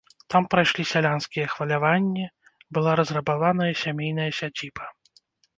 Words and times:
Там 0.33 0.43
прайшлі 0.53 0.85
сялянскія 0.91 1.45
хваляванні, 1.53 2.25
была 2.79 2.97
разрабаваная 3.03 3.71
сямейная 3.83 4.29
сядзіба. 4.43 4.85